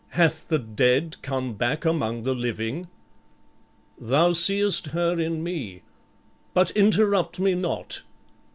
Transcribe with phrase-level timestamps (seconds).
[0.13, 2.87] Hath the dead come back among the living?"
[3.99, 5.83] "Thou seest her in me.
[6.55, 8.01] But interrupt me not.